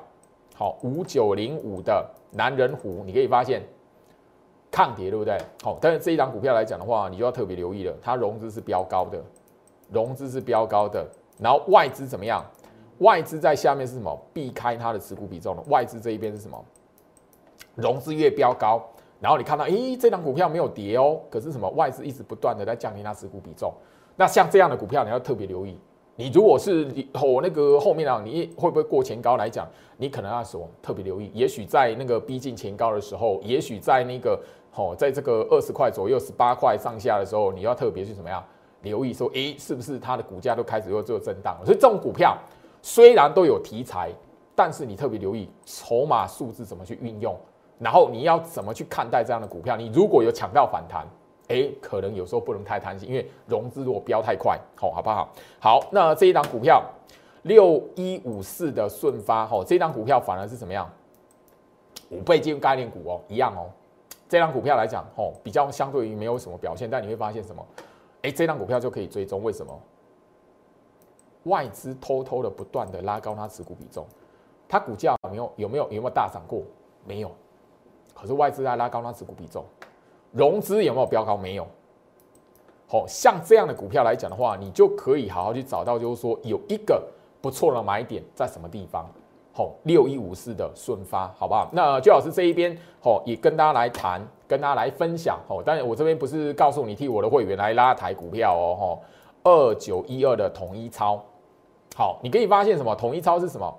[0.56, 3.62] 好五九零五的男人虎，你可以发现
[4.71, 5.38] 抗跌对不对？
[5.62, 9.21] 好，但是这一档股票来讲的话，你就要特别留意了，它融资是标高的，
[9.91, 11.06] 融资是标高的，
[11.39, 12.43] 然后外资怎么样？
[13.00, 14.19] 外资在下面是什么？
[14.34, 16.63] 避开它的持股比重的外资这一边是什么？
[17.76, 18.82] 融资越标高，
[19.19, 21.69] 然后你看到，诶，这档股票没有跌哦，可是什么？
[21.69, 23.71] 外资一直不断的在降低它持股比重，
[24.15, 25.80] 那像这样的股票，你要特别留意。
[26.15, 29.69] 你如果是你我那个后面啊，你会不会过前高来讲？
[29.97, 34.41] 你可能要说特别留意，也许在那个逼近前高的时候，也许在那个
[34.73, 38.43] 哦，在这个二十块左右、十八块上下的时候，你要特别去怎么样
[38.82, 39.13] 留意？
[39.13, 41.66] 说诶，是不是它的股价都开始又做震荡了？
[41.66, 42.38] 所以这种股票
[42.82, 44.12] 虽然都有题材，
[44.56, 47.36] 但是你特别留意筹码数字怎么去运用，
[47.80, 49.76] 然后你要怎么去看待这样的股票？
[49.76, 51.06] 你如果有抢到反弹。
[51.50, 55.30] 哎，可能有时候不能太贪心，因为融资如果飙太快，好，好不好？
[55.62, 56.84] 好，那这一档股票
[57.44, 60.90] 六一五四的顺发，哈，这档股票反而是怎么样？
[62.10, 63.72] 五倍金概念股哦，一样哦。
[64.28, 67.66] 这档股票来讲，哦，比较相对于没有什么表现，但你会发现什么？
[68.23, 69.80] 哎，这档股票就可以追踪，为什么？
[71.43, 74.06] 外资偷偷的不断的拉高它持股比重，
[74.67, 76.62] 它股价有没有有没有有没有大涨过？
[77.06, 77.32] 没有，
[78.13, 79.63] 可是外资在拉高它持股比重。
[80.34, 81.38] 融资有没有飙高？
[81.38, 81.65] 没有。
[82.86, 87.01] 好像这样的股票来讲的话，你就可以好好去找到，就是说有一个
[87.41, 89.06] 不错的买点在什么地方。
[89.53, 91.69] 好，六一五四的顺发，好不好？
[91.71, 95.40] 那周老师这一边，好也跟大家来谈，跟大家来分享。
[95.48, 98.76] 哦，但是我这边不是告诉你替我的会员来拉抬股票哦。
[98.80, 99.00] 哈，
[99.43, 101.24] 二九一二的统一超，
[101.95, 102.95] 好，你可以发现什么？
[102.95, 103.74] 统一超是什么？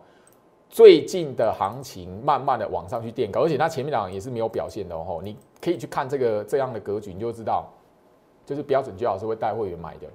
[0.70, 5.18] 最近的行情慢慢的往上去垫高，而且它前面两也是没有表现的哦。
[5.24, 7.66] 你可以去看这个这样的格局，你就知道，
[8.44, 10.06] 就是标准最好是会带会员买的。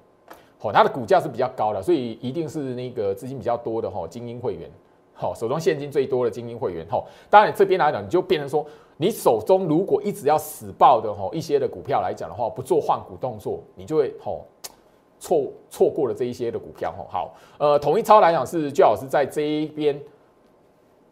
[0.59, 4.69] 好，它的股价是比较高的，所以一定是那个资金比较多的哈精英会员，
[5.15, 6.85] 好，手中现金最多的精英会员。
[6.87, 8.63] 吼，当然这边来讲，你就变成说，
[8.97, 14.45] 你手中如果一直要死爆的吼一些的股票来讲的话，不做换股动作，你就会吼
[15.19, 17.07] 错错过了这一些的股票吼。
[17.09, 19.99] 好，呃，统一超来讲是最好是在这一边，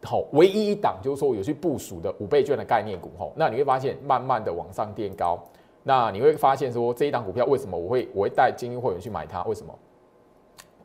[0.04, 3.32] 好，唯一一档就是说有去部署的五倍券的概念股吼。
[3.34, 5.38] 那你会发现慢慢的往上垫高，
[5.82, 9.42] 那你会发现说这一档股票为什么我会我会带精英会员去买它？
[9.44, 9.76] 为什么？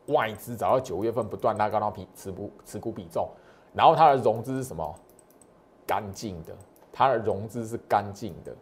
[0.06, 3.28] 外资早到九月份不断拉高到比持股持股比重，
[3.72, 4.94] 然后它的融资是什么？
[5.86, 6.52] 干净的，
[6.92, 8.54] 它的融资是干净的。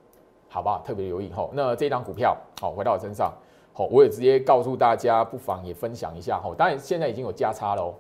[0.49, 0.81] 好不好？
[0.87, 1.51] 特别留意吼。
[1.53, 3.31] 那这张股票好，回到我身上，
[3.75, 6.55] 好，我也直接告诉大家，不妨也分享一下吼。
[6.55, 7.93] 当然现在已经有加差喽。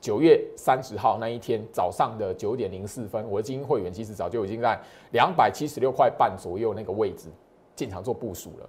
[0.00, 7.28] 九月三十号那一天早上的九点零四分，我的精英会员其实早就已经在两百七十六块半左右那个位置
[7.74, 8.68] 进场做部署了。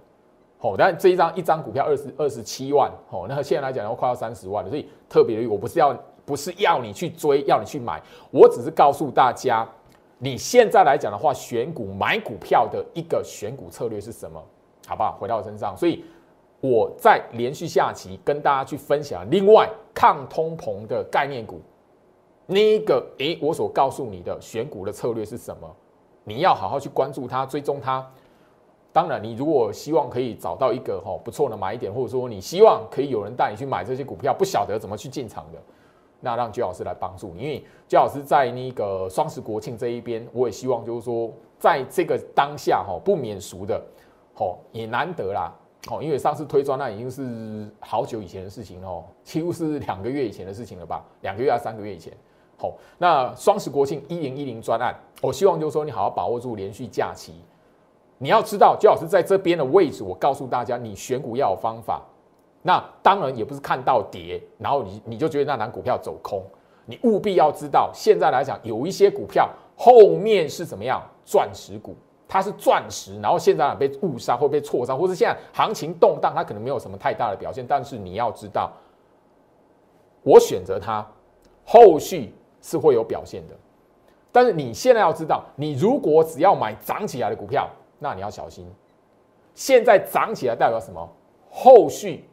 [0.58, 5.96] 好，但这一张一张股票二十二十七万，好，那现在来讲要快要三十万了，所以特别留意，我不是要
[6.26, 8.02] 不是要你去追，要你去买，
[8.32, 9.66] 我只是告诉大家。
[10.22, 14.38] 你现在来讲的话，选股买股票的一个选股策略是什么？
[14.86, 15.16] 好不好？
[15.18, 16.04] 回到我身上，所以
[16.60, 21.62] 我在连续下期跟大家去分享另外抗通膨的概念股，
[22.44, 25.74] 那个诶，我所告诉你的选股的策略是什么？
[26.24, 28.06] 你要好好去关注它，追踪它。
[28.92, 35.58] 当然，你如果希望可以找到一个哈不错的买点，或者说你希望可以有人带你去买这些股票，不晓得怎么去进场的。
[36.20, 43.82] 那让焦老师来帮助你，因为焦老师在那个双十国庆这一边，我也希望就是说，在这个当下哈，不免俗的，
[44.36, 45.50] 哦，也难得啦，
[45.90, 52.12] 哦，因为上次推专那已经是好久以前的事情哦，几乎是两个月以前的事情了吧，两个月还是三个月以前，
[52.58, 57.34] 好，那双十国庆一零一零专案，我希望就是说你好好把握住连续假期，
[58.18, 62.02] 你要知道焦老师在这边的位置，我告诉大家，你选股要有方法。
[62.62, 66.42] 那当然也不是看到跌，然后你你就觉得那档股票走空，
[66.84, 71.96] 你务必要知道，现在来讲有一些股票后面是怎么样钻石股，
[72.28, 78.70] 它是钻石，然后现在被误杀或被错杀，或是现在行情动荡，它可能没有什么太大的表现，但是你要知道，
[80.22, 81.06] 我选择它，
[81.64, 83.54] 后续是会有表现的，
[84.30, 87.66] 但是你现在要知道，你如果只要买涨起来的股票，
[87.98, 88.70] 那你要小心，
[89.54, 91.08] 现在涨起来代表什么？
[91.50, 92.26] 后续。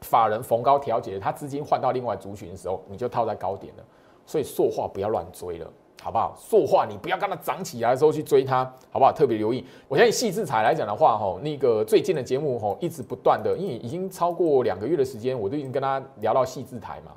[0.00, 3.84] 法人逢高调节，他资金换到另外族群的时候，你就套在高点了。
[4.24, 5.70] 所以塑化不要乱追了，
[6.02, 6.34] 好不好？
[6.36, 9.12] 塑化你不要看它涨起来的时候去追它，好不好？
[9.12, 9.64] 特别留意。
[9.86, 17.12] 我相信细制材来讲的话，吼，那个最近的节目吼，一直不断的，因为已经超过两个月的时间，我都已经跟他聊到细制材嘛，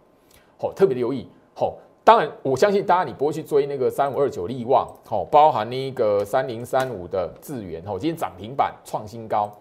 [0.60, 1.28] 吼，特别留意。
[1.56, 9.52] 吼，当然我相信大家你不会去追那个三五二九利旺，吼，包含那个三零三五的智源，吼，今天涨停板创新高，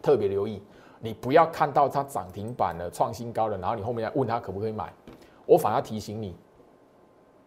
[0.00, 0.62] 特别留意。
[1.04, 4.92] 你不要看到它涨停板了、创新高了，然后你后面来问他可不可以买，
[5.44, 6.32] 我反而提醒你，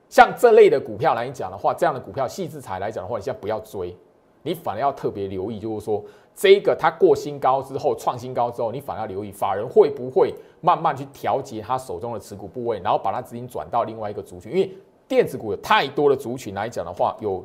[0.10, 3.96] 像这类的股票来讲的话，这样的股票细致才来讲的话，你现在不要追，
[4.44, 6.04] 你反而要特别留意，就是说
[6.36, 14.70] 这个它过新高之后、创新高之后，你反而要留意法人会不会慢慢去调节他手中的持股部位，然后把它资金转到另外一个族群，因为
[15.08, 17.42] 电子股有太多的族群来讲的话，有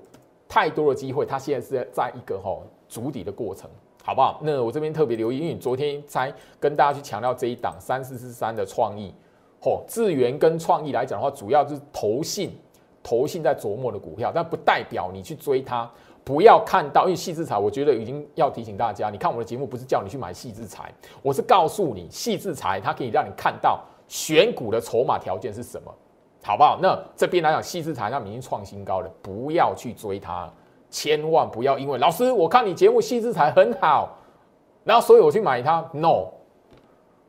[0.48, 2.58] 太多的机会，它现在是在一个哈
[2.88, 3.70] 筑底的过程。
[4.10, 4.40] 好不好？
[4.42, 9.14] 那我这边特别留意，因为昨天才跟大家去强调这一档三四四三的创意，
[9.62, 12.50] 嚯，智源跟创意来讲的话，主要就是投信，
[13.04, 15.88] 投信在琢磨的股票，但不代表你去追它，
[16.24, 20.92] 不要看到，因为细制材，我觉得已经要提醒大家，你看我的节目不是叫你去买细制材，
[21.22, 25.94] 我是告诉你细制材它可以让你看到选股的筹码条件是什么，
[26.42, 26.80] 好不好？
[26.82, 30.52] 那这边来讲细制材它已经创新高了，不要去追它。
[30.90, 34.18] 千万不要因为老师，我看你节目细致才很好，
[34.84, 35.88] 然后所以我去买它。
[35.92, 36.26] No，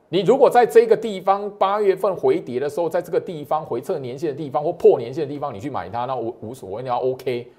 [0.09, 7.51] 你如果在这个地方八月份回跌的时候，在这个地方回测年线的地方或破年线的地方，你去买它，那无无所谓，你要 OK。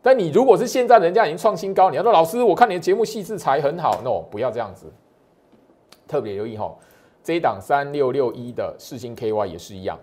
[0.00, 4.92] 但你如果是现在人家已经创新高，你要说老师，我看你的节目细致才很好，No，不要这样子。
[6.08, 6.74] 特别留意哈，
[7.22, 9.98] 这一档三六六一的四星 KY 也是一样。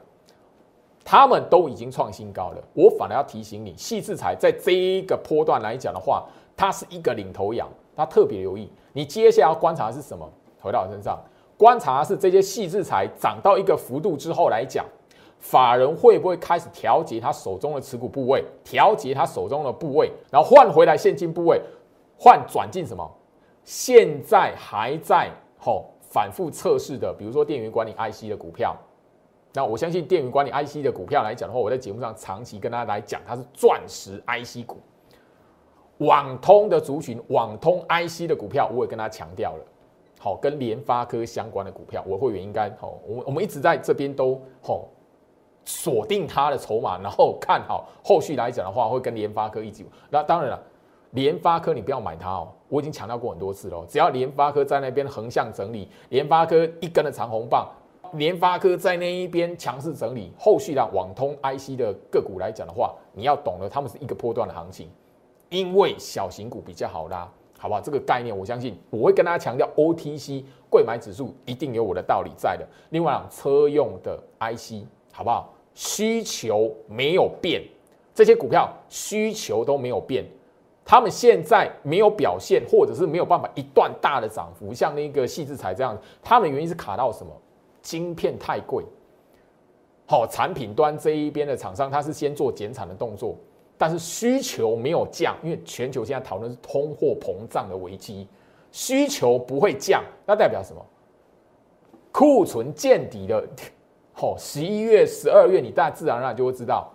[1.12, 6.24] 他们都已经创新高了，我反而要提醒你，细制材在这一个波段来讲的话，
[6.56, 8.72] 它是一个领头羊，它特别留意。
[8.94, 10.32] 你接下来要观察的是什么？
[10.62, 11.20] 回到我身上，
[11.58, 14.86] 观察的是这些细制材涨到一个幅度之后来讲，
[15.40, 21.60] 法人会不会开始调节他手中的持股部位，调节他手中的部位，然后换回来现金部位，
[22.20, 23.12] 换转进什么？
[23.64, 28.78] 现在还在吼反复测试的，比如说电源管理 IC 的股票。
[29.54, 34.78] 那我相信电源管理 IC 的股票来讲的话，我在节目上长期跟大家来讲，它是钻石 IC 股。
[36.00, 39.66] 网通的族群，网通 IC 的股票，我也跟他强调了。
[40.20, 44.88] 好，跟联发科相关的股票，我会员应该好，我我们一直在这边都好
[45.66, 49.86] 锁定它的筹码，然后看好后续来讲的话，会跟联发科一起。
[50.10, 50.64] 那当然了，
[51.12, 57.68] 联发科你不要买它哦，我已经强调过很多次了，只要联发科在那边横向整理，联发科一根的长红棒，
[58.14, 64.90] 联发科在那一边强势整理，后续的网通 IC 的个股来讲的话，你要懂得他们是一个波段的行情，
[65.50, 67.30] 因为小型股比较好拉。
[67.62, 67.82] 好不好？
[67.82, 72.66] 这个概念，我相信我会跟大家强调，OTC 贵买指数一定有我的道理在的。
[72.92, 75.54] 另外，车用的 IC，好不好？
[75.74, 77.62] 需求没有变，
[78.16, 80.24] 这些股票需求都没有变，
[80.86, 87.34] 他们现在没有表现，或者是没有办法一段大的涨幅，像那个细制材这样，他们原因是卡到什么？
[87.82, 88.84] 晶片太贵。
[90.06, 93.36] 好，产品端这一边的厂商，他是先做减产的动作。
[93.78, 98.28] 但是需求没有降，因为全球现在讨论是通货膨胀的危机，
[98.74, 100.86] 需求不会降，那代表什么？
[102.12, 103.48] 库存见底的，
[104.16, 106.92] 哦，十一月、十二月，你大自然而然就会知道，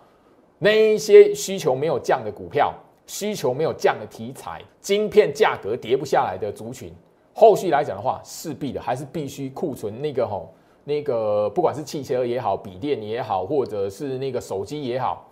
[0.59, 2.71] 那一些需求没有降的股票，
[3.07, 6.93] 需求没有降的题材，晶片价格跌不下来的族群，
[7.33, 10.53] 后续来讲的话，势必的还是必须库存那个吼，
[10.85, 15.27] 那个不管是汽车也好，笔电也好，或者是那个手机也好。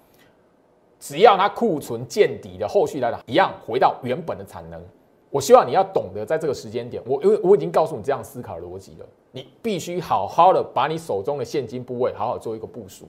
[0.99, 4.81] 只要它库存见底的后续来讲，一样回到原本的产能。
[5.29, 13.07] 我希望你要懂得在这个时间点，我因为我已经告诉你这样思考逻辑了，你必须好好的把你手中的现金部位好好做一个部署，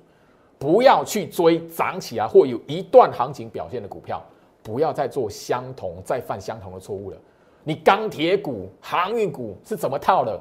[0.58, 4.22] 不要去追涨起来或有一段行情表现的股票，
[4.62, 7.16] 不要再做相同再犯相同的错误了。
[7.62, 10.38] 你钢铁股、航运股是怎么套的？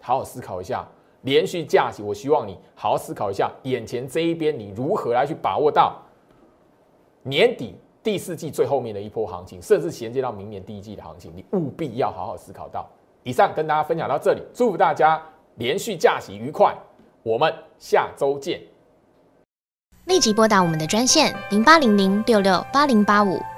[0.00, 0.88] 好好思考一下。
[1.22, 6.00] 连续假期，我希望你好好思考一下，眼前这一边你如何来去把握到。
[7.22, 12.88] 年底第四季最后面的一波行情，甚至衔接到明年第一季的行情，你务必要好好思考到。
[13.24, 15.20] 以上跟大家分享到这里，祝福大家
[15.56, 16.74] 连续假期愉快，
[17.22, 18.60] 我们下周见。
[20.06, 23.38] 立即拨打我们的专线零八零零六六八零八五。